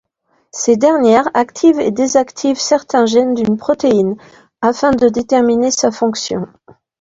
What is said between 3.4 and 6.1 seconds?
protéine afin de déterminer sa